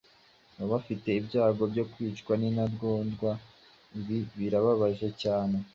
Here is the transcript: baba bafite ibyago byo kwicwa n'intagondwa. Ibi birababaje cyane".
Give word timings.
baba 0.55 0.69
bafite 0.73 1.07
ibyago 1.19 1.63
byo 1.73 1.83
kwicwa 1.91 2.33
n'intagondwa. 2.37 3.31
Ibi 3.99 4.17
birababaje 4.37 5.07
cyane". 5.21 5.57